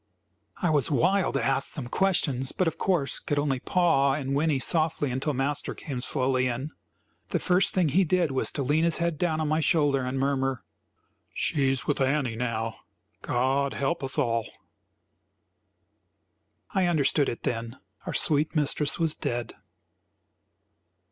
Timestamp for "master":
5.35-5.75